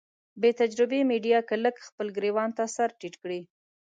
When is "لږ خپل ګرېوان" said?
1.63-2.49